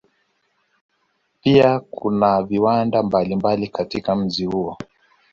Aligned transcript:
Pia 1.41 1.79
kuna 1.79 2.43
viwanda 2.43 3.03
mbalimbali 3.03 3.67
katika 3.67 4.15
mji 4.15 4.45
huo. 4.45 4.77